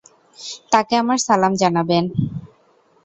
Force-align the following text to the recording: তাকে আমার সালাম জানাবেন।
তাকে 0.71 0.93
আমার 1.01 1.19
সালাম 1.27 1.53
জানাবেন। 1.61 2.03